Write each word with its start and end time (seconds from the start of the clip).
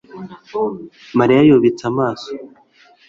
Mariya 1.17 1.41
yubitse 1.49 1.83
amaso 1.91 2.29